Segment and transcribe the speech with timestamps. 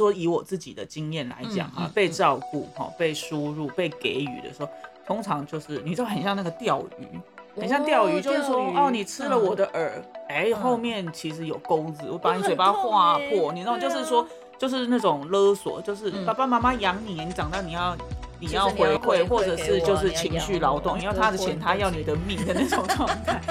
[0.00, 4.68] 说以我自己的经验来讲哈，被照顾哈，被输入、被给予的时候，
[5.04, 7.18] 通常就是你知道很像那个钓鱼，
[7.60, 9.90] 很像钓鱼，就是说哦，你吃了我的饵，
[10.28, 14.24] 哎，后面其实有钩子，我把你嘴巴划破，你知道，就是说，
[14.56, 17.96] 就是那种勒索，就是爸爸妈妈养你，你长大你要
[18.38, 23.42] 你要回馈，或者是就是情绪劳动，你要他的钱，他要你的命的那种状态。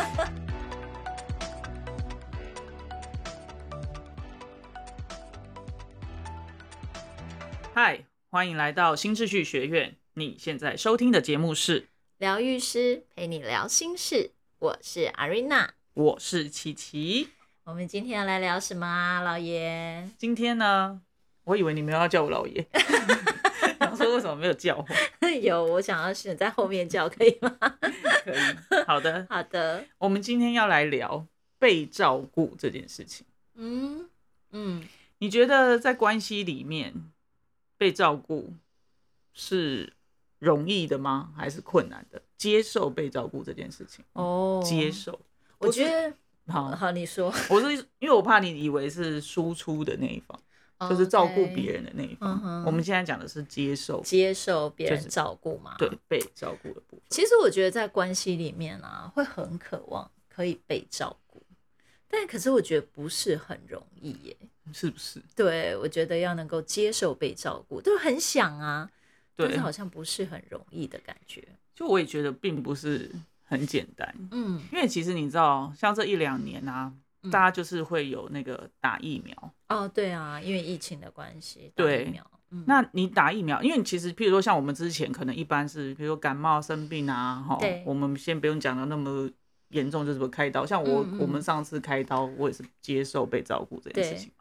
[7.79, 9.97] 嗨，欢迎来到新秩序学院。
[10.15, 17.29] 你现在收听的节目是疗愈师陪你聊心事，我是阿瑞娜，我是琪琪。
[17.65, 20.09] 我们今天要来聊什么啊，老爷？
[20.17, 20.99] 今天呢，
[21.43, 22.67] 我以为你们要叫我老爷，
[23.79, 24.75] 想说为什么没有叫
[25.21, 25.29] 我？
[25.43, 27.55] 有，我想要选在后面叫，可以吗？
[28.23, 28.83] 可以。
[28.87, 29.85] 好的， 好的。
[29.99, 31.27] 我们今天要来聊
[31.59, 33.23] 被照顾这件事情。
[33.53, 34.09] 嗯
[34.49, 34.83] 嗯，
[35.19, 37.11] 你觉得在关系里面？
[37.77, 38.53] 被照顾
[39.33, 39.93] 是
[40.39, 41.31] 容易的吗？
[41.35, 42.21] 还是困难的？
[42.37, 45.19] 接受被照顾这件事情哦，接受。
[45.57, 46.13] 我觉得
[46.53, 47.33] 好好，你说。
[47.49, 50.39] 我是因为我怕你以为是输出的那一方，
[50.87, 52.63] 就是照顾别人的那一方。
[52.63, 55.75] 我们现在讲的是接受，接受别人照顾嘛？
[55.79, 57.01] 对，被照顾的部分。
[57.09, 61.41] 其实我觉得在关系里面啊，会很渴望可以被照顾，
[62.07, 64.37] 但可是我觉得不是很容易耶。
[64.73, 65.21] 是不是？
[65.35, 68.89] 对，我觉得要能够接受被照顾，都很想啊，
[69.35, 71.43] 但是好像不是很容易的感觉。
[71.75, 73.11] 就我也觉得并不是
[73.43, 76.91] 很简单，嗯，因为其实你知道，像这一两年啊，
[77.31, 82.25] 大家就是会有那个打疫苗哦，对啊，因为疫情的关系，对疫苗。
[82.65, 89.29] 那你打疫苗，因为其实譬如说像我们之前可能一般是，比如说感冒生病啊，哈，我们先不用讲的那么
[89.69, 90.65] 严重，就是开刀。
[90.65, 94.31] 像我我们上次开刀，我也是接受被照顾这件事情。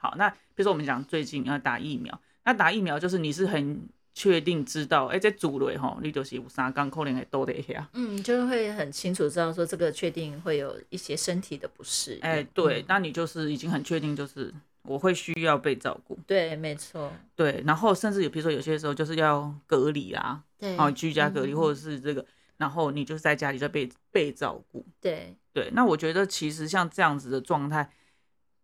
[0.00, 14.52] 好，那比如说我们讲最近要打疫苗，那打疫苗就是你是很确定知道，哎，在组内哈，你就是有三刚可能会多的一下，嗯，就会很清楚知道说这个确定会有一些身体的不适，哎，对，那你就是已经很确定，就是
[14.82, 22.24] 我会需要被照顾，对，没错，对，然后甚至有比如说有些时候就是要隔离啊，对，哦，居家隔离或者是这个，
[22.56, 27.90] 然后你就是在家里在被被照顾，对，对，那我觉得其实像这样子的状态。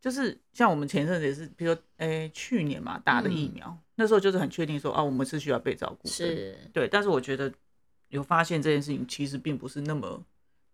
[0.01, 6.87] 就是像我们前阵子也是，比如说，诶，去年嘛打的疫苗，那时候就是很确定说，啊，我们是需要被照顾的，是，对。
[6.87, 7.53] 但是我觉得
[8.09, 10.23] 有发现这件事情其实并不是那么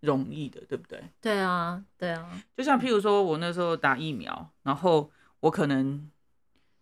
[0.01, 1.03] 容易的，对不对？
[1.21, 2.43] 对啊，对啊。
[2.57, 5.11] 就像譬如说我那时候打疫苗，然后
[5.41, 6.11] 我可能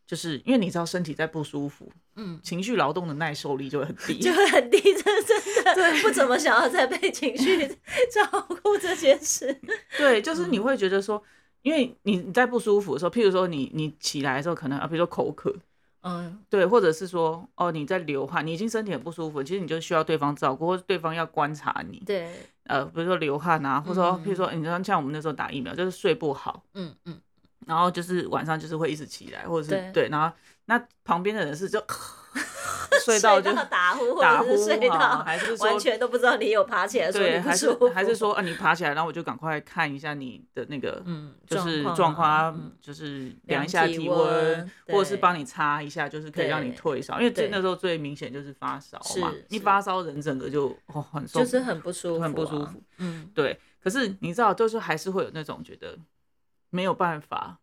[0.07, 7.69] 就是因为你知道身体在不舒服，嗯，情绪劳动的耐受力就会很低， 就会很低，这真的对， 不怎么想要再被情绪
[8.11, 9.61] 照顾这件事。
[9.99, 11.23] 对，就是你会觉得说。
[11.63, 15.55] 因为你你在不舒服的时候，譬如说你你起来的时候，可能啊，比如说口渴，
[16.03, 22.29] 嗯，对，或者是说哦你在流汗，你已经身体很不舒服，其实你就需要对方照顾，或者对方要观察你，对，
[22.65, 27.19] 呃，比如说流汗啊，或者说譬如说你像像我们那时候打疫苗，就是睡不好，嗯嗯，
[27.67, 30.35] 然后就是晚上就是会一直起来，或者是对，然后
[30.67, 31.83] 那旁边的人是就。
[33.05, 53.59] 睡到就打呼，打呼睡到还是完全都不知道你有爬起来，对，还是还是说啊，你爬起来，然后我就赶快看一下你的那个，嗯，就是状况，就是量一下体温，或者是帮你擦一下，就是可以让你退烧，因为那时候最明显就是发烧嘛，一发烧人整个就哦很就是很不舒服，很不舒服，嗯，对。
[53.83, 55.97] 可是你知道，就是还是会有那种觉得
[56.69, 57.60] 没有办法。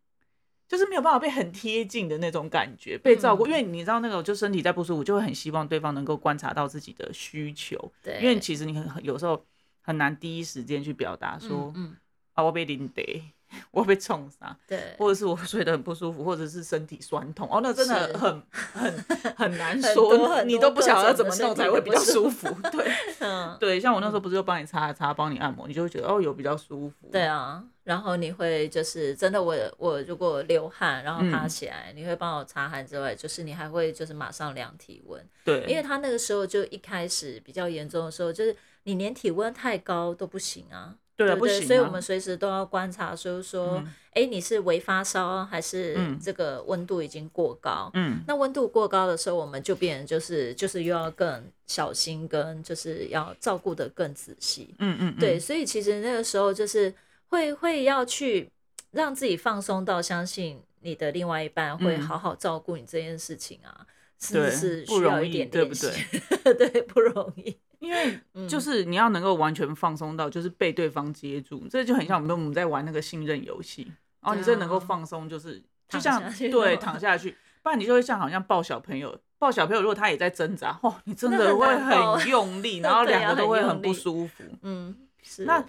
[0.68, 7.92] 就是没有办法被很贴近的那种感觉，被照顾，因为你知道那个就身体在不舒服，就会很希望对方能够观察到自己的需求。
[8.04, 9.44] 对，因为其实你很有时候
[9.82, 11.96] 很难第一时间去表达说，嗯，
[12.34, 13.24] 啊，我被淋得。
[13.72, 18.94] 我被冲伤，对，或者是我睡得很不舒服，或者是身体酸痛，哦，那真的很很
[19.38, 38.54] 很难说，你都不晓得怎么弄才会比较舒服，对， 嗯，对，像我那时候不是就帮你擦擦，帮你按摩，你就会觉得哦有比较舒服，对啊，然后你会就是真的，我我如果流汗，然后爬起来，你会帮我擦汗之外，就是你还会就是马上量体温，对，因为他那个时候就一开始比较严重的时候，就是
[38.84, 40.96] 你连体温太高都不行啊。
[41.18, 41.62] 对不对？
[41.66, 47.90] 所以我们随时都要观察，所以说，哎，你是微发烧还是这个温度已经过高？
[47.96, 54.76] 嗯，那温度过高的时候，我们就变就是就是又要更小心，跟就是要照顾的更仔细。
[54.78, 56.94] 嗯嗯，对，所以其实那个时候就是
[57.30, 58.50] 会会要去
[58.92, 63.86] 让自己放松到相信你的另外一半会好好照顾你这件事情啊，
[64.20, 66.54] 是不是需要一点对不对？
[66.56, 67.58] 对，不容易。
[67.80, 68.20] 因为
[68.50, 73.84] 就是你要能够完全放松到，就是被对方接住，这就很像我们我们在玩那个信任游戏，
[74.22, 76.20] 然后你真的能够放松，就是就像
[76.50, 84.44] 对躺下去，不然你就会像好像抱小朋友，抱小朋友如果他也在挣扎，哦，你真的 会很用力，然后两个都会很不舒服。
[84.64, 85.46] 嗯，是。
[85.46, 85.64] 那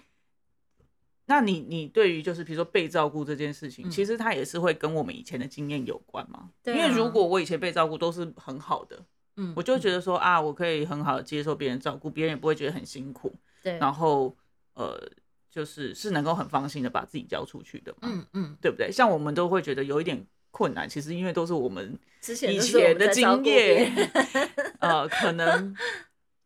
[1.31, 6.49] 那你你对于就是比如说被照顾这件事情，其实它也是会跟我们以前的经验有关嘛？
[6.63, 6.75] 对。
[6.75, 8.99] 因为如果我以前被照顾都是很好的，
[9.37, 13.35] 嗯，我就觉得说啊，我可以很好的接受别人照顾，别人也不会觉得很辛苦。
[13.63, 13.77] 对。
[13.77, 14.35] 然后
[14.73, 14.99] 呃，
[15.51, 18.09] 就是是能够很放心的把自己交出去的嘛？
[18.11, 18.91] 嗯嗯，对不对？
[18.91, 21.99] 像我们都会觉得有一点困难，其实因为都是我们
[22.49, 23.93] 以前的经验，
[24.81, 25.77] 呃，可能。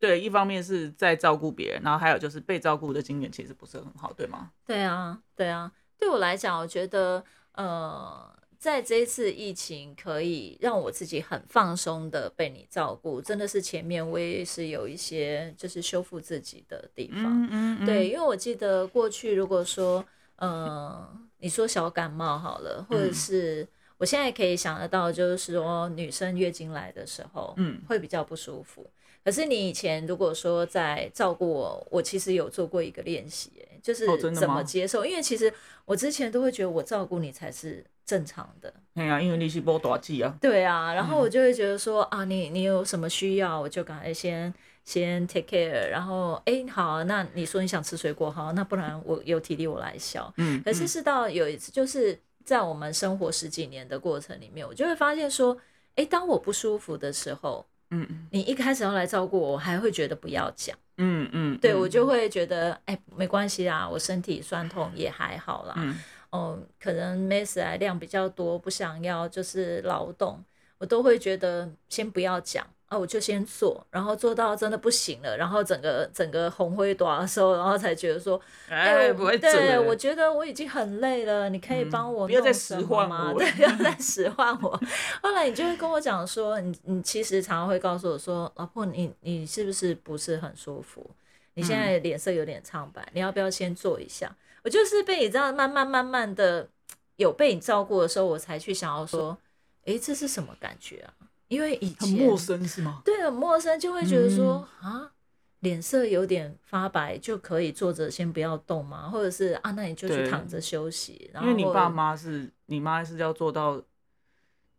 [0.03, 4.51] 对，一方面是在照顾别人，然后还有就是被照顾的经验其实不是很好，对吗？
[4.67, 17.25] 对啊，对啊，对我来讲，我觉得呃，在这一次疫情可以让我自己很放松的被你照顾，真的是前面我也是有一些就是修复自己的地方。
[17.45, 17.87] 嗯嗯。
[17.87, 20.05] 对，因为我记得过去如果说
[20.35, 21.09] 呃，
[21.39, 23.65] 你说小感冒好了，或者是
[23.99, 28.91] 我现在可以想得到，就是说女生月经来的时候，嗯，会比较不舒服。
[29.25, 35.53] 可是你以前如果说在照顾我，我其实有做过一个练习，哎，就是怎么接受，因为其实
[35.85, 38.75] 我之前都会觉得我照顾你才是正常的。
[38.95, 40.37] 对啊，因为你是波大剂啊。
[40.41, 44.53] 对啊，然后我就会觉得说啊，你你有什么需要，我就赶快先
[44.85, 50.35] 先 take care，然后哎好，那你说你想吃水果，好，那不然我有体力我来削。
[50.39, 50.61] 嗯。
[50.65, 55.57] 可是是到有一次，就是在我们生活十几年的过程里面，我就会发现说，
[55.95, 57.65] 哎，当我不舒服的时候。
[57.95, 60.75] 嗯，你一开始要来照顾我，我还会觉得不要讲。
[60.97, 65.75] 嗯嗯，对我就会觉得，哎，没关系啦，我身体酸痛也还好啦。
[65.77, 65.99] 嗯，
[66.31, 70.43] 哦，可能 mess 来量比较多，不想要就是劳动，
[70.79, 72.67] 我都会觉得先不要讲。
[72.93, 84.79] 啊，我就先做，然后做到真的不行了，然后整个整个红灰多的时候，然后才觉得说，哎，不会对，我觉得我已经很累了，你可以帮我不要再使唤我， 对， 不要再使唤我。
[85.23, 91.11] 后来你就会跟我讲说，你你其实常常会告诉我说，老婆，你你是不是不是很舒服？
[91.55, 94.31] 你现在脸色有点苍白，你要不要先做一下？
[94.65, 96.69] 我就是被你这样慢慢慢慢的
[97.17, 99.39] 有被你照顾的时候，我才去想要说，
[99.87, 101.13] 哎，这是什么感觉啊？
[101.53, 103.03] 因为以前很陌生是吗？
[103.05, 105.13] 对，很陌生，就会觉得说啊，
[105.61, 109.11] 脸色有点发白，就可以坐着先不要动吗？
[109.11, 111.31] 或者是啊，那你就去躺着休息。
[111.43, 113.79] 因为你爸妈是你妈是要做到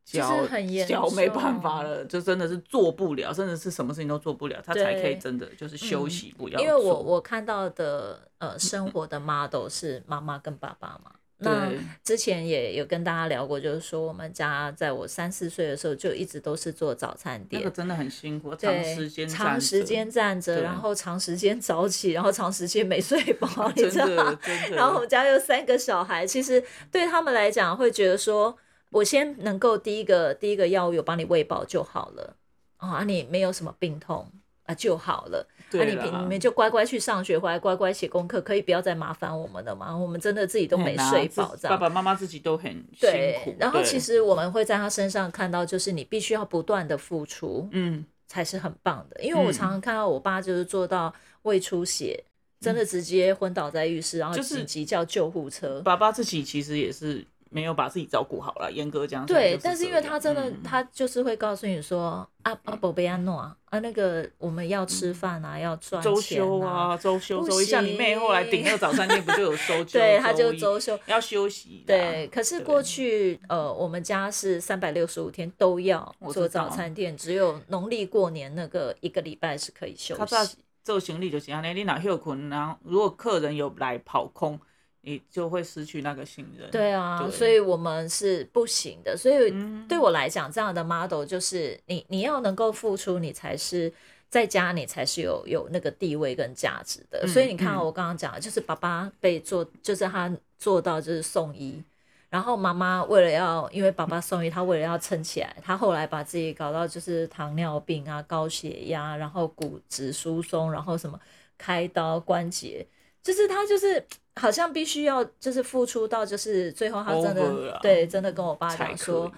[0.03, 0.47] 脚
[0.87, 6.59] 脚没办法了，就真的是做不了，甚至是什么事情都做不了，他才可以真的就是休息不要。
[6.59, 11.11] 因为我我看到的呃生活的 model 是妈妈跟爸爸嘛。
[11.39, 11.69] 那
[12.03, 24.39] 之前也有跟大家聊过，就是说我们家在我三四岁的时候就一直都是做早餐店，那个真的很辛苦，长时间长时间站着，然后长时间早起，然后长时间没睡饱， 你知道吗？
[24.71, 28.55] 然后我们家有三个小孩，其实对他们来讲会觉得说，
[28.91, 32.37] 我先能够第一个第一个药物有帮你喂饱就好了
[32.77, 34.31] 啊，你没有什么病痛
[34.63, 35.47] 啊就好了。
[35.79, 39.95] 那你平你们就乖乖去上学，回来乖乖写功课，可以不要再麻烦我们了嘛？
[39.95, 43.09] 我们真的自己都没睡饱，这样爸爸妈妈自己都很辛
[43.43, 43.55] 苦。
[43.59, 49.21] 然后其实我们会在他身上看到，就是你必须要不断的付出，嗯，才是很棒的。
[49.21, 52.23] 因为我常常看到我爸就是做到胃出血，
[52.59, 55.81] 真的直接昏倒在浴室，然后紧急叫救护车。
[55.81, 57.25] 爸爸自己其实也是。
[57.53, 59.23] 没有把自己照顾好了，严格讲。
[59.27, 69.85] 对，但是因为他真的，他就是会告诉你说，啊啊，宝贝安诺啊，啊那个我们要吃饭啊，要赚周休啊，周休周一下，你妹后来顶那个早餐店不就有收休？
[69.99, 71.83] 对，他就周休，要休息。
[71.85, 80.57] 对，可是过去呃，我们家是三百六十五天都要做早餐店，只有农历过年那个一个礼拜是可以休息。
[80.83, 84.59] 做行李就行，你你哪休困，然后如果客人有来跑空。
[85.05, 86.71] 你就会失去那个信任。
[86.71, 89.15] 对啊，所以我们是不行的。
[89.17, 89.53] 所以
[89.87, 93.91] 对我来讲，这样的 model 就是你你要能够付出，你才是
[94.29, 97.27] 在家，你才是有有那个地位跟价值的。
[97.27, 101.83] 所以你看，我刚刚讲的就是爸爸被做，就是他做到就是送医，
[102.29, 111.19] 然后妈妈为了要，因为爸爸送医，他为了要撑起来，他后来把自己搞到就是糖尿病啊、高血压，然后骨质疏松，然后什么
[111.57, 112.87] 开刀关节。
[113.21, 119.31] 就是他，就是好像必须要，就是付出到，就是最后他真的对，真的跟我爸讲说，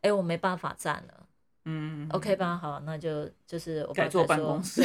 [0.00, 1.26] 哎，我没办法站了，
[1.66, 4.82] 嗯，OK 吧，好，那就就是我改做办公室，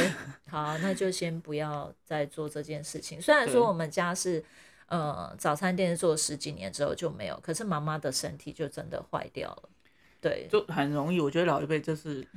[0.50, 3.22] 好，那就先不要再做这件事情。
[3.22, 4.43] 虽然说我们家是
[4.88, 9.70] 呃早餐店做十几年之后就没有，可是妈妈的身体就真的坏掉了，
[10.20, 11.22] 对，就很容易。
[11.22, 12.27] 我觉得老一辈就是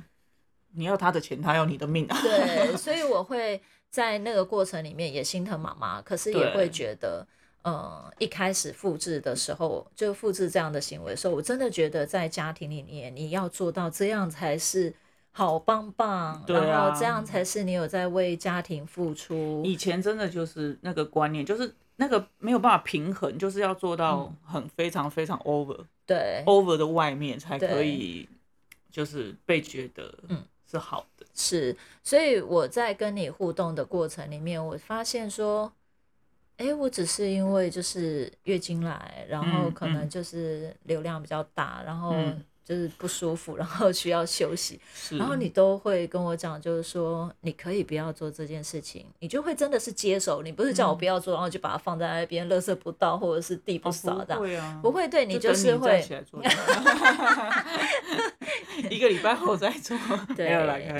[0.71, 3.61] 你要他的钱，他要你的命啊，对，所以我会。
[3.89, 7.25] 在那个过程里面也心疼妈妈，可是也会觉得，
[7.63, 14.93] 呃，一开始复制的时候，就复制这样的行为的时候，我真的觉得在家庭里面，你要做到这样才是
[15.31, 19.63] 好棒棒，然后这样才是你有在为家庭付出。
[19.65, 26.43] 以前真的就是那个观念，就是那个没有办法平衡，就是要做到很非常非常 over，对。
[26.45, 28.27] over 的外面才可以，
[28.91, 31.25] 就是被觉得嗯是好的。
[31.33, 35.71] 是，所以我在跟你互动的过程里面，我发现说。
[36.57, 42.15] 哎，我只是因为就是月经来，然后可能就是流量比较大，然后
[42.65, 44.81] 就是不舒服， 然后需要休息，
[45.19, 54.35] 然后你都会跟我讲，就是说你可以不要做这件事情，你就会真的是接手，你不是叫我不要做，然后就把它放在那边，垃圾不到或者是地不扫的，
[54.81, 56.01] 不会对你就是会
[58.89, 59.97] 一个礼拜后再做，
[60.35, 60.47] 对，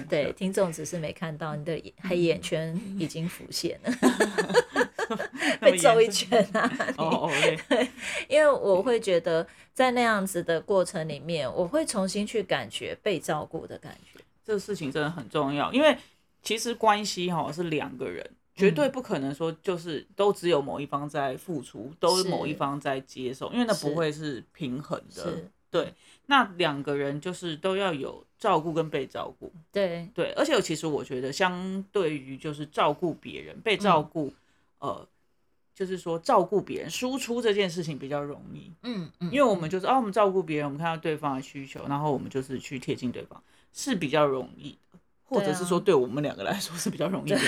[0.09, 3.91] 对，听众只是没看到你的黑眼圈已经浮现了。
[5.61, 6.93] 被揍一拳啊！
[6.97, 7.31] 哦，
[7.69, 7.89] 对，
[8.27, 14.19] 因为我会觉得在那样子的过程里面，我会重新去感觉被照顾的感觉。
[14.45, 15.97] 这个事情真的很重要，因为
[16.43, 25.41] 其实关系哈是两个人，绝对不可能说就是都只有某一方在付出，都是某一方在接受，因为那不会是平衡的。
[25.69, 25.93] 对，
[26.25, 29.51] 那两个人就是都要有照顾跟被照顾。
[29.71, 30.09] 对。
[30.13, 34.33] 对，而且其实我觉得，相对于就是照顾别人、被照顾。
[34.79, 35.07] 呃，
[35.73, 43.41] 就是说照顾别人、输出这件事情比较容易，嗯嗯，因为我们就是哦，我们照顾别人，我们看到对方的需求，然后我们就是去贴近对方，
[43.73, 47.39] 是比较容易的，或者是说对我们两个来说是比较容易的，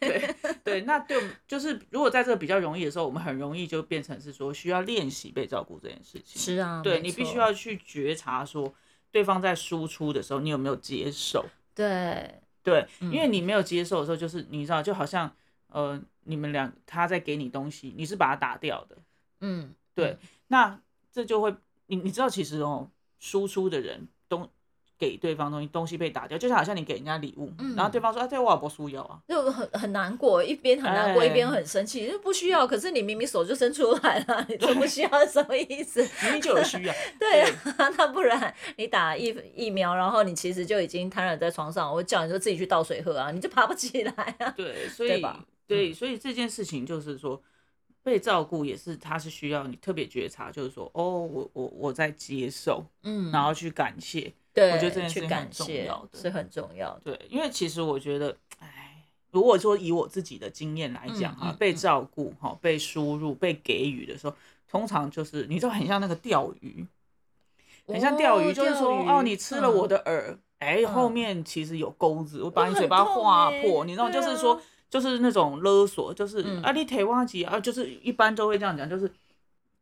[0.00, 0.80] 对对。
[0.82, 8.72] 那对，就是如果在这个比较容易的时候，我们很容易就变成是说需要练习被照顾这件事情，是啊，对你必须要去觉察说
[9.10, 11.44] 对方在输出的时候，你有没有接受？
[11.74, 15.34] 对对，因为你没有接受的时候，就是你知道，就好像
[15.68, 16.00] 呃。
[16.24, 18.98] 你们俩他在给你东西，你是把它打掉的，
[19.40, 20.16] 嗯，对，
[20.48, 20.78] 那
[21.10, 21.52] 这就会
[21.86, 22.88] 你你知道其实哦，
[23.18, 24.06] 输出的人东
[25.00, 36.00] 给对方东西，东西被打掉，就像好像你给人家礼物，然后对方说啊，对我不需要啊，就很很难过，一边很难过，一边很生气，就不需要，可是你明明手就伸出来了， 你说不需要什么意思？
[36.22, 45.24] 明明就有需要， 对啊，那不然你打疫疫苗，然后你其实就已经瘫软在床上，我叫你说自己去倒水喝啊，你就爬不起来啊，对， 所以。
[45.66, 47.40] 对，所以这件事情就是说，
[48.02, 57.00] 被照顾也是，他是需要你特别觉察，就是说，哦，我我我在接受，嗯，然后去感谢，对，我觉得这件事情很重要的，是很重要的。
[57.04, 64.34] 对，因为其实我觉得，哎，如果说以我自己的经验来讲哈，被照顾哈，被输入、被给予的时候，
[64.68, 66.86] 通常就是你知道，很像那个钓鱼，
[67.86, 74.60] 很像钓鱼，就是说，哦，你吃了我的饵，哎，后面其实有钩子，我把你嘴巴划破，你知道，就是说。
[74.90, 79.08] 就是那种勒索，就是啊，你腿忘记啊，就是一般都会这样讲，就是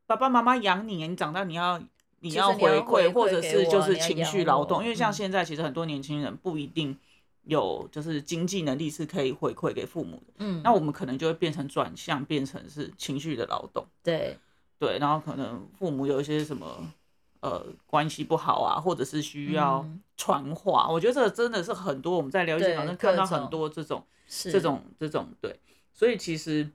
[0.06, 1.80] 爸爸妈妈养你，你长大你要
[2.20, 6.96] 你要回馈，或者是就是情绪劳动，因为像现在其实很多年轻人不一定
[7.44, 14.36] 有就是经济能力是可以回馈给父母的，嗯，那我们可能就会变成转向，变成是情绪的劳动，对。
[14.78, 16.92] 对，然后可能父母有一些什么
[17.40, 19.84] 呃关系不好啊，或者是需要
[20.16, 24.04] 传话，我觉得这真的是很多我们在了解好像看到很多这种。
[24.30, 25.58] 这种这种对，
[25.94, 26.68] 所以其实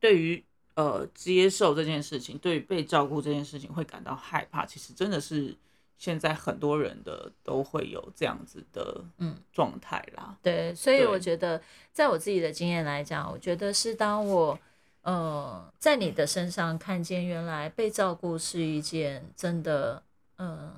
[0.00, 0.42] 对于
[0.76, 5.54] 呃接受这件事情，对于被照顾这件事情会感到害怕，其实真的是
[5.98, 10.38] 现在很多人的都会有这样子的嗯状态啦。
[10.42, 11.60] 对，所以我觉得
[11.92, 14.58] 在我自己的经验来讲，我觉得是当我
[15.02, 20.02] 呃在你的身上看见原来被照顾是一件真的
[20.38, 20.72] 嗯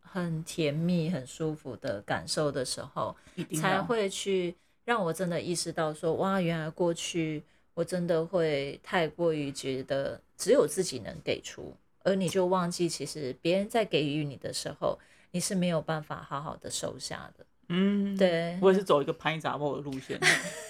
[0.00, 3.16] 很甜蜜、很舒服的感受的时候，
[3.60, 4.56] 才会去。
[4.84, 7.44] 让我真的意识到，说哇，原来过去
[7.78, 14.98] 我真的会太过于觉得只有自己能给出，而你就忘记，其实别人在给予你的时候，
[15.30, 17.46] 你是没有办法好好的收下的。
[17.68, 20.18] 嗯，对，我也是走一个拍杂报的路线，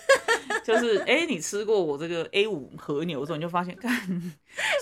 [0.63, 3.91] 就是哎，你吃过我这个 A 五和牛之后，你就发现，看，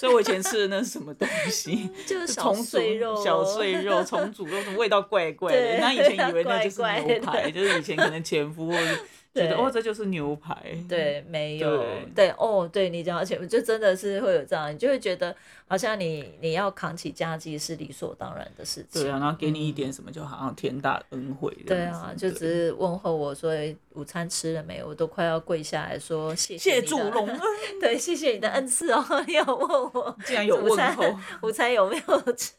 [0.01, 1.89] 所以我以前吃的那是什么东西？
[2.09, 5.79] 就是小碎肉，小碎肉 重煮，肉，味道怪怪的。
[5.79, 8.99] 那以前以为那就是牛排，就是以前可能前夫或者。
[9.43, 10.57] 觉得哦，这就是牛排。
[10.89, 15.35] 对，没有，对，哦，对你讲，而且就真的是会有这样，你就会觉得
[15.69, 19.03] 好像你你要扛起家计是理所当然的事情。
[19.03, 21.53] 对啊，然后给你一点什么，就好像天大恩惠。
[21.67, 23.53] 对啊，就只是问候我说
[23.95, 27.41] 午餐吃了没，我都快要跪下来说谢谢主隆恩。
[27.81, 31.05] 对，谢谢你的恩赐哦， 你有问我，竟然有问候，
[31.43, 32.53] 午餐有没有吃？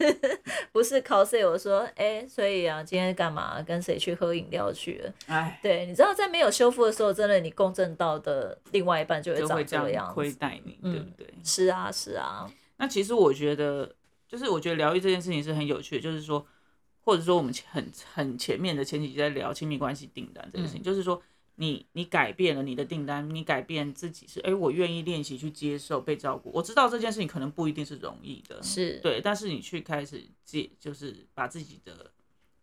[0.72, 3.62] 不是 cos，我说哎，所以啊，今天干嘛？
[3.62, 5.12] 跟谁去喝饮料去了？
[5.26, 11.26] 哎，对，你知道在没有休修复的时候，真的你共振到的另外一半就会长这个样子，亏待你，对不对？
[11.42, 12.46] 是啊，是啊。
[12.76, 13.94] 那其实我觉得，
[14.28, 16.46] 就是我觉得疗愈这件事情是很有趣的，就是说，
[17.00, 21.22] 或者说我们很很前面的前几集在聊亲密关系订单这件事情，就是说，
[21.54, 26.50] 你你改变了你的订单，你改变自己是，哎，我愿意练习去接受被照顾。
[26.52, 32.12] 我知道这件事情可能不一定是容易的，是对，但是你去开始接，就是把自己的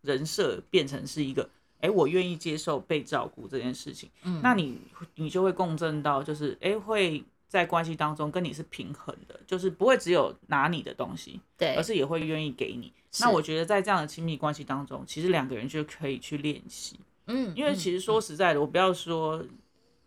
[0.02, 4.78] 人设变成是一个，哎，我愿意接受被照顾这件事情，嗯，那你
[5.14, 7.24] 你就会共振到，就是哎会。
[7.48, 12.92] 在关系当中跟你是平衡的，就是不会只有拿你的东西，对，而是也会愿意给你。
[13.20, 19.42] 那我觉得在这样的亲密关系当中，其实两个人就可以去练习，嗯，因为其实说实在的，我不要说，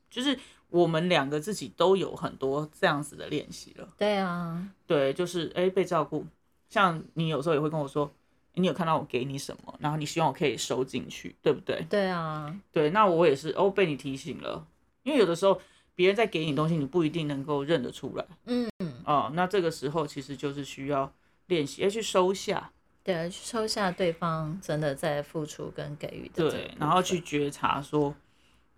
[0.10, 0.38] 就是
[0.70, 3.88] 我们两个自己都有很多这样子的练习了。
[3.98, 6.26] 对啊，对，就是哎被照顾，
[6.68, 8.14] 像你有时候也会跟我说，
[8.54, 11.86] 你有看到我给你什么，然后你希望我可以收进去，对不对？
[11.90, 14.66] 对啊，对，那我也是哦被你提醒了，
[15.04, 15.62] 因为有的时候。
[15.96, 18.26] 别人在给你东西，你不一定能够认得出来。
[18.46, 18.70] 嗯
[19.04, 21.12] 哦，那这个时候其实就是需要
[21.48, 22.72] 练习，要去收下。
[23.04, 26.50] 对，去收下对方真的在付出跟给予的。
[26.50, 28.16] 对，然后去觉察说，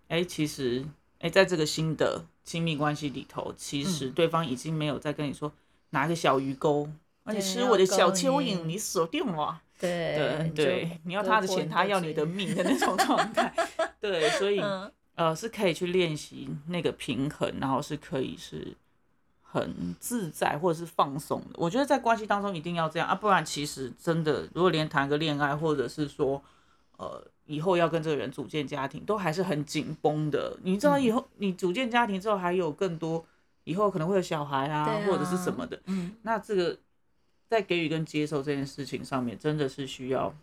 [0.08, 0.84] 哎，其实，
[1.20, 5.52] 哎，在这个新的亲密关系里头，其实对方已经没有在跟你说
[5.90, 6.88] 拿个小鱼钩，
[7.26, 9.60] 你吃我的小蚯蚓，你死定了。
[9.78, 13.52] 对对对，你要他的钱，他要你的命的那种状态。
[14.00, 14.62] 对，所以。
[15.14, 18.74] 呃，是可以去练习那个平衡，然后是可以是
[19.42, 21.50] 很自在或者是放松的。
[21.56, 26.42] 我觉得在关系当中一定要这样啊，不然其实真的，如果连谈个恋爱，或者是说，
[26.96, 30.56] 呃，以后要跟这个人组建家庭，都还是很紧绷的。
[30.62, 33.22] 你知道，以后你组建家庭之后，还有更多，
[33.64, 35.78] 以后可能会有小孩啊，或者是什么的。
[35.84, 36.78] 嗯，那这个
[37.52, 40.34] 在给予跟接受这件事情上面，真的是需要，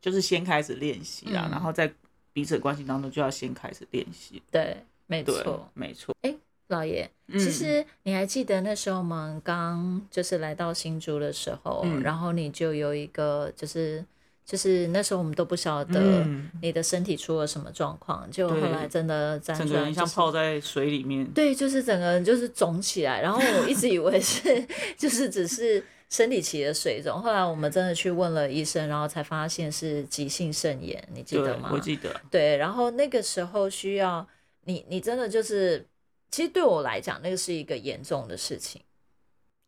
[0.00, 1.92] 就是先开始练习啊，然后在。
[2.36, 4.42] 彼此关系当中就要先开始练习。
[4.52, 4.76] 对，
[5.06, 6.14] 没错，没错。
[6.20, 6.34] 哎，
[6.66, 14.04] 老爷，其实你还记得那时候我们刚就是来到新竹的时候，然后你就有一个，就是
[14.44, 16.26] 就是那时候我们都不晓得
[16.60, 21.26] 你的身体出了什么状况，就后来真的整个人像泡在水里面。
[21.32, 24.62] 对，就是整个人就是肿起来，然后我一直以为是
[24.98, 25.82] 就是只是。
[26.08, 31.70] 生理期的水肿，后来我们真的去问了医生，然后才发现是急性肾炎，你记得吗？
[31.72, 32.20] 我记得。
[32.30, 34.26] 对，然后那个时候需要
[34.64, 35.84] 你，你真的就是，
[36.30, 38.80] 其实对我来讲，那个是一个严重的事情。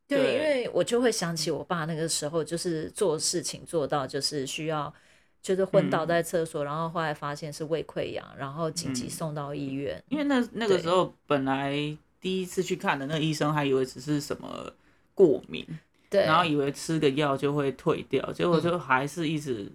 [0.06, 4.94] 对，因为我就会想起我爸那个时候，就是做事情做到就是需要，
[5.42, 10.02] 就是昏倒在厕所，然后后来发现是胃溃疡，然后紧急送到医院。
[10.08, 11.74] 因为那那个时候本来
[12.20, 14.72] 第一次去看的那个医生还以为只是什么
[15.14, 15.66] 过敏。
[16.10, 19.70] 对，然后以为吃个药就会退掉，结果就还是一直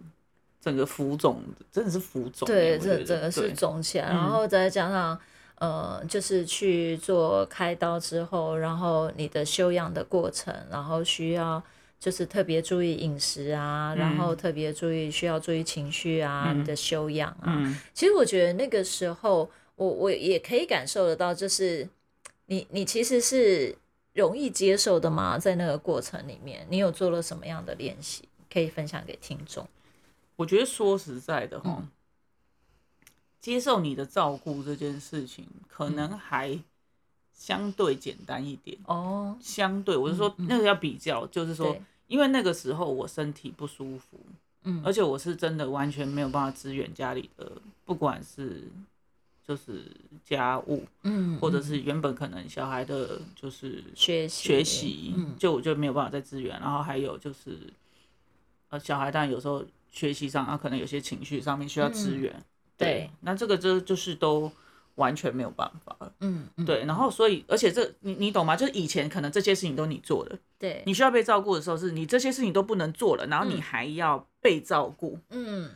[0.59, 2.47] 整个浮肿，真的是浮肿。
[2.47, 5.19] 对，这整个是肿起来，然后再加上
[5.59, 11.61] 呃，就是去做开刀之后，然后你的休养的过程，然后需要
[11.99, 17.79] 就是特别注意饮食啊，然后特别注意需要注意情绪啊，你的修养啊。
[17.93, 21.87] 其实我觉得那个时候，我我也可以感受得到，就是
[22.47, 23.77] 你你其实是。
[24.13, 25.37] 容易接受的吗？
[25.37, 29.67] 在那个过程里面，你有做了什么样的练习可以分享给听众？
[30.35, 31.83] 我觉得说实在的哈，
[33.39, 36.59] 接受你的照顾这件事情，可能还
[37.33, 39.35] 相对简单一点哦。
[39.41, 41.75] 相对，我是说那个要比较，就是说，
[42.07, 44.19] 因为那个时候我身体不舒服，
[44.63, 47.51] 嗯，而且我是真的完全没有办法支援家里的，
[47.83, 48.69] 不管是。
[49.45, 49.85] 就是
[50.23, 56.57] 家务，嗯，或者是原本可能小孩的，就是学习学习，就我就没有办法再支援。
[56.61, 57.57] 然后还有就是，
[58.69, 62.33] 呃，小孩当然有时候学习上，啊，可能有些情绪上面需要支援，
[62.77, 64.49] 对，那这个就就是都
[64.95, 66.85] 完全没有办法了，嗯，对。
[66.85, 68.55] 然后所以，而且这你你懂吗？
[68.55, 75.69] 就是以前可能这些事情都你做的，对，你需要被照顾的时候，是你这些事情都不能做了，然后你还要被照顾，嗯。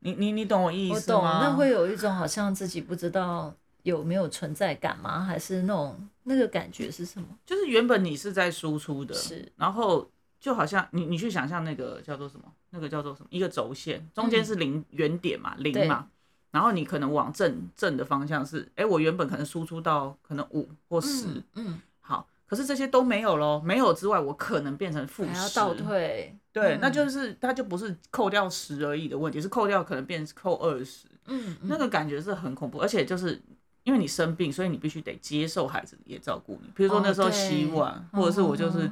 [0.00, 1.18] 你你你懂我意思吗？
[1.18, 5.20] 我懂，那会有一种好像自己不知道有没有存在感吗？
[5.20, 7.26] 还是那种那个感觉是什么？
[7.46, 12.44] 就是原本你是在输出的，是，然后就好像你你去想象那个叫做什么？
[12.70, 13.28] 那个叫做什么？
[13.30, 16.08] 一个轴线，中间是零原点嘛，零嘛，
[16.50, 22.26] 然后你可能往正正的方向是，哎，我原本可能输出到可能五或十，嗯，好。
[22.50, 33.40] 可是这些都没有喽，没有之外，我可能变成负十，还要倒退，对，那就是它就不是扣掉十而已的问题，是扣掉可能变扣二十，嗯，那个感觉是很恐怖，而且就是
[33.84, 38.90] 因为你生病，所以你必须得接受孩子也照顾你，比如说那时候洗碗，或者是我就是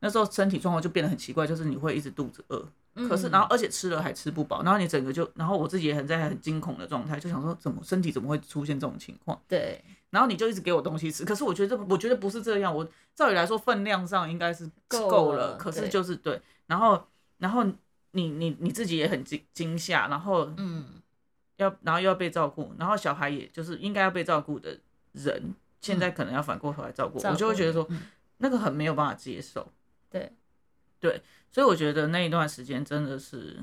[0.00, 9.40] 那时候身体状况就变得很奇怪，就是你会一直肚子饿，可是然后而且吃了还吃不饱，然后你整个就，然后我自己也很在很惊恐的状态，就想说怎么身体怎么会出现这种情况？
[9.46, 17.00] 对，然后你就一直给我东西吃，可是我觉得我觉得不是这样，我照理来说分量上应该是够了，可是就是对，然后
[17.38, 17.64] 然后
[18.10, 21.00] 你你你自己也很惊惊吓，然后嗯，
[21.56, 24.76] 要然后又要被照顾，然后小孩也就是应该要被照顾的
[25.12, 27.88] 人，现在可能要反过头来照顾，我就会觉得说
[28.38, 29.70] 那个很没有办法接受，
[30.10, 30.32] 对
[31.00, 31.20] 对。
[31.52, 33.58] 所以我觉得那一段时间真的是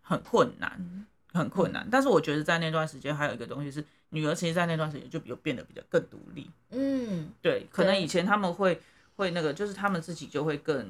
[0.00, 1.84] 很困难，很困难。
[1.90, 6.48] 但是我觉得在那段时间还有一个东西是，女儿其实，在那段时间就有变得比较更独立。
[6.70, 8.80] 嗯，对，可能以前他们会
[9.16, 10.88] 会那个，就是他们自己就会更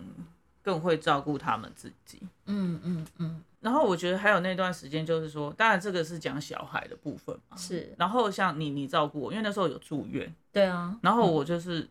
[0.62, 2.20] 更会照顾他们自己。
[2.44, 3.42] 嗯嗯嗯。
[3.60, 7.56] 然后我觉得还有那段时间，就是说，当然这个是讲小孩的部分嘛。
[7.56, 7.94] 是。
[7.96, 10.30] 然后像你，你照顾我，因为那时候有住院。
[10.52, 10.98] 对啊。
[11.00, 11.88] 然后我就是。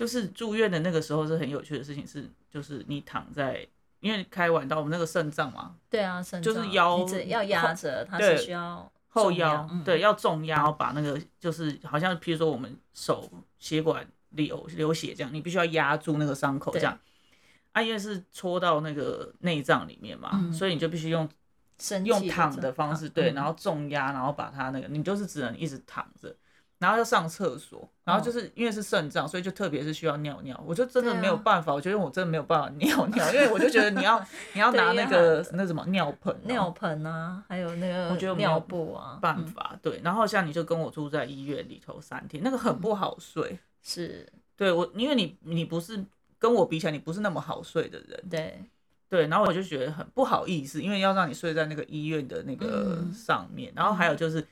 [0.00, 3.68] 就是住院的那个时候是很有趣的事情，是就是你躺在，
[4.00, 16.98] 因为开完刀，我们那个肾脏嘛，对啊，肾就是腰要压着，它是需要后腰，对，要重压，然后把那个就是好像，譬如说我们手血管流流血这样，你必须要压住那个伤口这样，
[17.72, 21.28] 啊，因为是戳到那个内脏里面嘛，所以你就必须用
[22.06, 26.34] 用躺的方式，对，然后重压，然后把它那个，你就是只能一直躺着。
[26.80, 30.58] 然后就上厕所，然后就是因为是肾脏，所以就特别是需要尿尿。
[30.66, 34.18] 我就真的没有办法，我觉得我真的没有办法 尿尿，因为我就觉得你要
[34.54, 40.00] 你要拿那个那什么尿盆，尿盆啊，还有那个我觉得尿布啊，办法对。
[40.02, 43.58] 然后像你就跟我住在医院里头三天，那个很不好睡。
[43.82, 46.02] 是，对我，因为你你不是
[46.38, 48.24] 跟我比起来，你不是那么好睡的人。
[48.30, 48.64] 对
[49.10, 54.42] 对，然后我就觉得很不好意思，因为要让你睡在那个医院的那个上面，然后还有就是。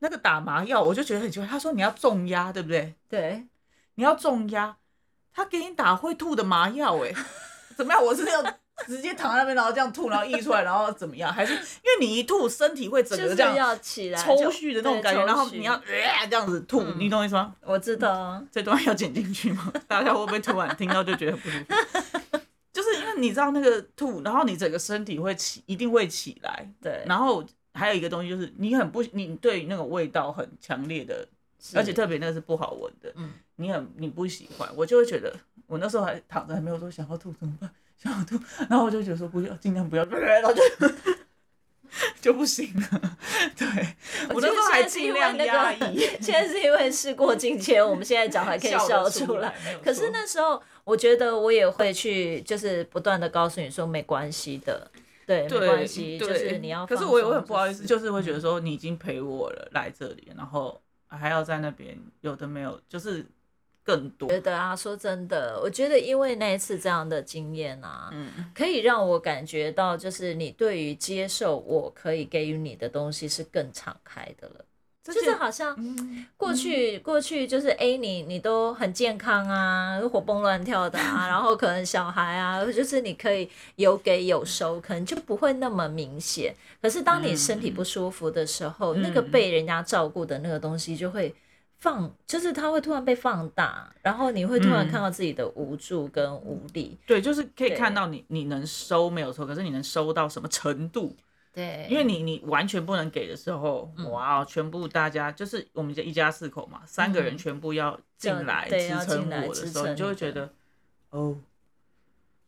[0.00, 1.46] 那个打麻药，我就觉得很奇怪。
[1.46, 2.94] 他说你要重压，对不对？
[3.08, 3.46] 对，
[3.94, 4.76] 你要重压。
[5.32, 7.12] 他给你打会吐的麻药，哎，
[7.76, 8.04] 怎么样？
[8.04, 8.42] 我是要
[8.86, 11.32] 直接躺在那边，然后这样吐，然后溢出来，然后怎么样？
[11.32, 17.54] 还是因为你一吐，身体会整个这样起来抽蓄的那种感觉，然后你要这样子吐，你懂我意思吗？
[17.62, 18.42] 我知道。
[18.50, 19.72] 这段要剪进去吗？
[19.86, 22.38] 大家会不会突然听到就觉得不舒服？
[22.72, 26.68] 就是因为你知道那个吐，然后你整个身体会起，一定会起来。
[26.80, 27.44] 对，然后。
[27.78, 31.26] 还有一个东西就是你很不，你对那个味道很强烈的，
[31.74, 35.32] 而且特别那个是不好闻的，嗯，你很你不喜欢，我就会觉得，
[35.66, 38.36] 我那时候还躺着还没有说想要吐怎么办， 想要吐，
[38.68, 40.62] 然后我就觉得说不要，尽量不要， 然后就
[42.20, 43.16] 就不行了，
[43.56, 43.66] 对，
[44.34, 54.90] 我那时候还尽量压抑，现在是因为事过境迁，我们现在讲还可以笑出来，可是那时候我觉得我也会去，就是不断的告诉你说没关系的。
[55.28, 56.86] 对，没关系，就是你要。
[56.86, 63.26] 可是我也会很不好意思，就是会觉得说你已经陪我了来这里，然后还要在那边有的没有，就是
[63.84, 64.26] 更多。
[64.30, 74.64] 觉得啊，说真的，我觉得因为那一次这样的经验啊，嗯，可以让我感觉到，就是你对于接受我可以给予你的东西是更敞开的了。
[75.04, 75.74] 就是好像
[76.36, 86.54] 过去过去就是哎你你都很健康啊，活蹦乱跳的啊， 然后可能小孩啊，就是你可以有给有收，可能就不会那么明显。
[86.82, 91.34] 可是当你身体不舒服的时候，那个被人家照顾的那个东西就会
[91.78, 96.98] 放，就是它会突然被放大，然后你会突然看到自己的无助跟无力。
[97.06, 101.16] 对，就是可以看到你你能收没有错，可是你能收到什么程度？
[101.54, 110.48] 对，因为你你完全不能给的时候，哇，全部大家就是我们家一家四口嘛，三个人全部要进来支撑我的时候，你就会觉得，
[111.10, 111.36] 哦，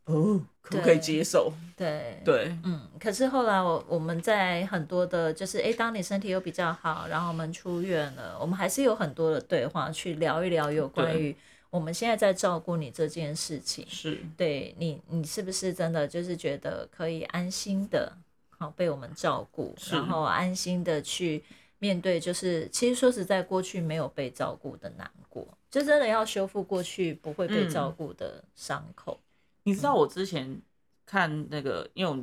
[0.05, 1.53] 哦，可不可以接受？
[1.77, 2.21] 对。
[2.25, 2.83] 对，嗯。
[3.01, 11.35] 可是后来我我们在很多的，就是哎，当你身体又比较好，然后我们出院了，我们还是有很多的对话去聊一聊有关于
[11.71, 14.21] 我们现在在照顾你这件事情，是。
[14.37, 18.13] 对你，你是不是真的就是觉得可以安心的？
[18.61, 21.43] 好被我们照顾，然后安心的去
[21.79, 29.19] 面对，就是其实说实在，过去没有被照顾的难过，就真的要修复过去不会被照顾的伤口。
[29.63, 30.61] 你知道我之前
[31.07, 32.23] 看那个，因为我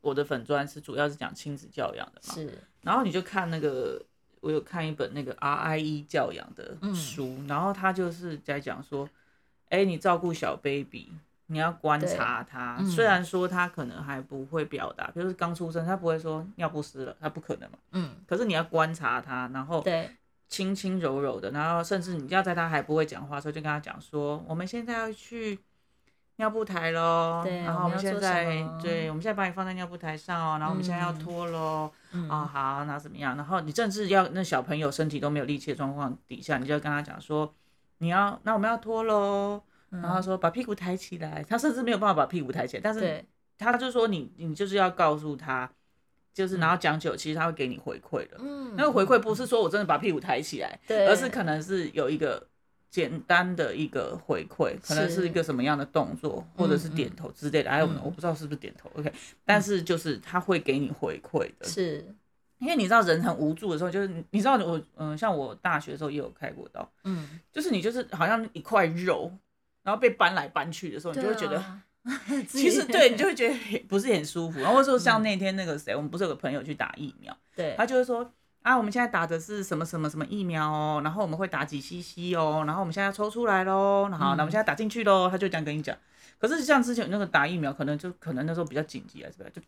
[0.00, 2.58] 我的粉砖是主要是讲亲子教养的嘛，是。
[2.80, 4.02] 然后你就看那个，
[4.40, 9.06] 我有看一本那个 RIE 教养的书，然后他就是在讲说，
[9.68, 11.12] 哎，你照顾小 baby。
[11.52, 17.78] 你要观察他，虽然说他可能还不会表达，比如刚出生，他不会说尿不湿了，他不可能嘛。
[17.90, 18.14] 嗯。
[18.24, 19.84] 可是你要观察他，然后
[20.46, 25.58] 轻轻柔柔的，然后甚至你要在他还不会讲话的时候就跟他讲说，我们现在要去
[26.36, 27.44] 尿布台喽。
[27.44, 28.44] 然后我们现在，
[28.80, 31.90] 对，我们现在把你放在尿布台上哦，然后我们现在要脱喽。
[32.12, 32.30] 嗯。
[32.30, 33.36] 哦，好，那怎么样？
[33.36, 37.52] 然后你甚至要那小朋友身体都没有力气的状况底下，你就要跟他讲说，
[37.98, 39.60] 你要，那我们要脱喽。
[39.90, 43.24] 然后说把屁股抬起来，他甚至没有办法把屁股抬起来，但是
[43.58, 45.70] 他就说你你就是要告诉他，
[46.32, 48.36] 就是然后讲久，其实他会给你回馈的。
[48.38, 52.46] 嗯，那个回馈不是说我真的把屁股抬起来，对，而是可能是有一个
[52.88, 57.70] 简单的一个回馈，可能是一个什么样的动作，或者是点头之类的。
[57.70, 59.12] 还有呢，我不知道是不是点头，OK，
[59.44, 61.66] 但是就是他会给你回馈的。
[61.66, 62.14] 是。
[62.58, 69.32] 因为你知道人很无助的时候，就是你知道我嗯，像我大学的时候也有开过刀，嗯，就是你就是好像一块肉，
[69.82, 71.62] 然后被搬来搬去的时候，你就会觉得，
[72.48, 74.60] 其实对你就会觉得不是很舒服。
[74.60, 78.30] 然后说像那天那个谁，我们不是有个朋友去打疫苗，对，他就会说
[78.62, 85.96] 啊，我们现在打的是什么什么什么疫苗哦，然后我们会打几 cc 哦，然后我们现在要抽出来喽，好，那我们现在打进去喽，他就这样跟你讲。
[86.40, 89.60] 可是像之前那个打疫苗，可能就可能那时候比较紧急啊是吧就。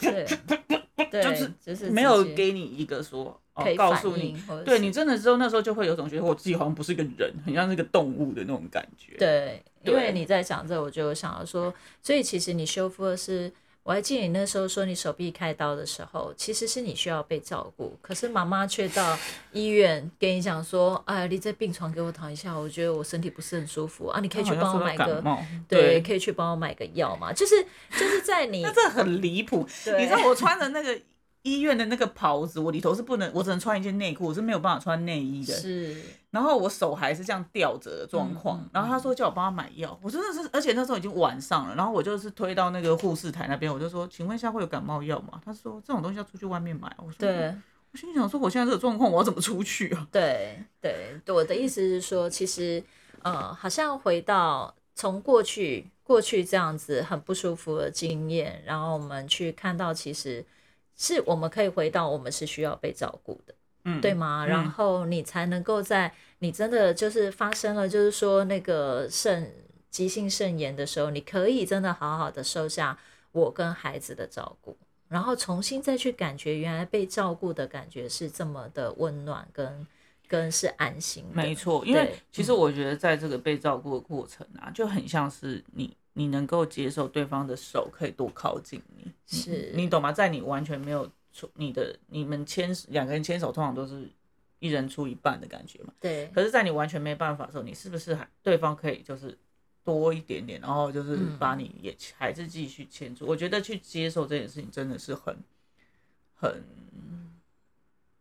[1.10, 9.14] 就是就是没有给你一个说，哦，告诉你，对你真的之后那时候就会有种觉得我自己好像不是一个人，很像是个动物的那种感觉。
[9.18, 13.52] 对，因为你在讲这，我就想要说，所以其实你修复的是。
[13.84, 19.18] 我还记得你那时候说你手臂开刀的时候，其实是你需要被照顾，可是妈妈却到
[19.52, 25.22] 医院跟你讲说：“哎，你在病床给我躺一下，我觉得我身体不是很舒服啊，你可以去帮我买个，
[25.68, 29.66] 对，可以去帮我买个药嘛。”就是就是在你， 那这很离谱。
[29.98, 31.00] 你知道我穿的那个。
[31.42, 35.52] 医院的那个袍子，我里头是不能，我只能穿一件内裤，我是没有办法穿内衣的。
[35.52, 36.00] 是，
[36.30, 38.64] 然后我手还是这样吊着的状况。
[38.72, 41.74] 然后他说叫我帮他买药，我真的是，而且那时候已经晚上了。
[41.74, 45.40] 然后我就是推到那个护士台那边，我就说，请问一下会有感冒药吗？
[45.44, 46.88] 他说这种东西要出去外面买。
[46.98, 47.52] 我说，对，
[47.90, 50.06] 我心想说，我现在这个状况，我要怎么出去啊？
[50.12, 52.80] 对对，我的意思是说，其实，
[53.22, 60.44] 呃，好像回到从过去过去这样子很不舒服的经验，然后我们去看到其实。
[60.96, 64.46] 是我们可以回到我们是需要被照顾的，嗯，对吗？
[64.46, 69.52] 然后你才能够在你真的就是发生了，就是说那个肾
[69.90, 72.96] 急性肾炎的时候，你可以真的好好的收下
[73.32, 74.76] 我跟孩子的照顾，
[75.08, 79.86] 然后重新再去感觉原来被照顾的感觉是这么的温暖跟
[80.28, 81.24] 跟是安心。
[81.32, 85.96] 没错，因为其实我觉得在这个被照顾的过程啊，就很像是你。
[86.14, 90.12] 你能够接受对方的手可以多靠近你，是你懂吗？
[90.12, 94.08] 在你完全没有出你的，你们牵两个人牵手，通常都是
[94.58, 95.92] 一人出一半的感觉嘛。
[96.00, 96.30] 对。
[96.34, 99.36] 可是，在你完全没办法的时候，你是不是还对方可以就是
[99.82, 103.26] 多一点点，然后就是把你也还是继续牵住？
[103.26, 105.36] 我觉得去接受这件事情真的是很
[106.34, 106.62] 很。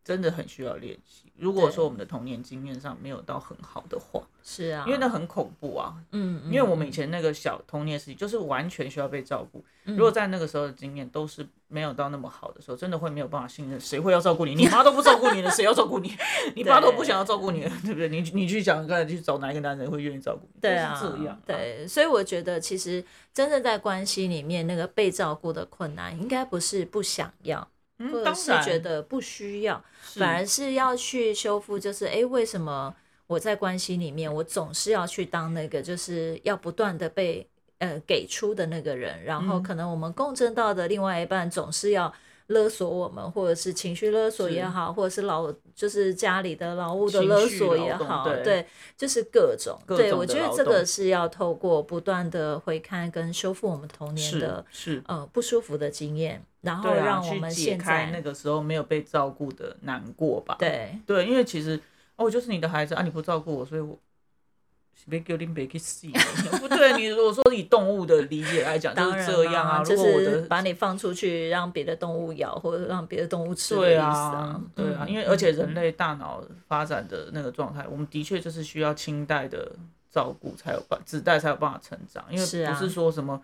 [0.03, 1.31] 真的很需要练习。
[1.37, 5.95] 如果说我们的童年经验上没有到很好的话，是啊，因为那很恐怖啊。
[6.11, 9.63] 嗯，因为我们以前那个小童年时期就是完全需要被照顾。
[9.83, 14.53] 如果在那个时候的经验都是没有到那么好的时候，真的会没有办法信任谁会要照顾你？
[14.53, 16.13] 你 妈都不照顾你了，谁要照顾你？
[16.55, 18.07] 你爸都不想要照顾你了，对不对？
[18.07, 20.59] 你你去想，刚才去找哪一个男人会愿意照顾你？
[20.61, 21.41] 对啊，这样。
[21.47, 27.67] 对，所以我觉得其实真正在关系里面，那个被照顾的困难，应该不是不想要。
[28.09, 29.83] 或者是觉得不需要，
[30.15, 31.77] 反而是要去修复。
[31.77, 32.95] 就是哎，为什么
[33.27, 37.47] 我在关系里面，我总是要去当那个，就是要不断的被
[37.79, 42.13] 呃给出的那个人，然后可能我们共振到的另外一半总是要
[42.51, 49.77] 勒索我们，或者是情绪勒索也好，或者是老就是家里的劳务的勒索也好，对，就是各种。
[49.87, 56.41] 对我觉得这个是要透过不断的回看跟修复我们童年的是呃不舒服的经验。
[56.61, 60.55] 然后让我们现在那个时候没有被照顾的难过吧？
[60.59, 61.75] 对对，因为其实
[62.17, 63.97] 哦，我就是你的孩子啊，你不照顾我，所以我
[65.09, 66.07] 别给你别去死。
[66.59, 79.71] 不对，你如果说以动物的理解来讲，就是这样啊，就是把你放出去让别的动物咬，或者让别的动物吃对啊，对啊，因为而且人类大脑发展的那个状态，我们的确就是需要清代的
[80.09, 83.41] 照顾才有办，子代才有办法成长，因为不是说什么。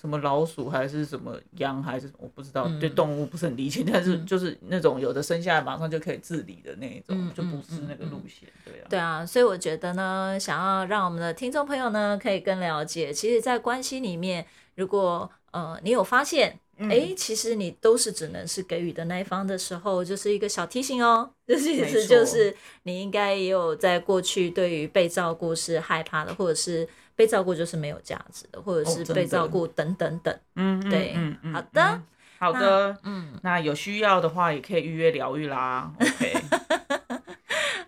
[0.00, 8.86] 什么老鼠还是什么羊还是我不知道，对动物不是很理解，但是就是那种有的生下来马上就可以自理的那一种，就不是那个路线，对啊。
[8.88, 26.88] 对啊，所以我觉得呢，想要让我们的听众朋友呢可以更了解，其实，在关系里面，如果呃你有发现，哎，其实你都是只能是给予的那一方的时候，就是一个小提醒哦，这其实就是你应该也有在过去对于被照顾是害怕的，或者是。
[27.20, 30.34] 被照顾就是没有价值的，或者是被照顾等等等。
[30.56, 32.02] 嗯，对，嗯嗯，好的，
[32.38, 35.92] 好的，嗯，那有需要的话也可以预约疗愈啦。
[36.00, 36.42] OK，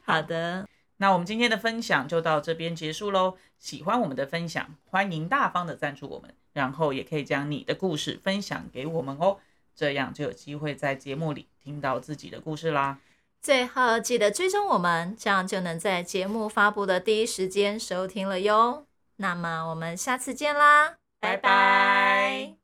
[0.04, 0.68] 好的，
[0.98, 3.38] 那我们今天的分享就到这边结束喽。
[3.58, 9.38] 喜欢我们的分享，欢迎大方的赞助我们，然后也可以将你的故事分享给我们哦，
[9.74, 12.98] 这样就有机会在节目里听到自己的故事啦。
[13.40, 18.84] 最后记得追踪我们，这样就能在节目发布的第一时间收听了哟。
[19.22, 22.61] 那么我们下次见啦，拜拜。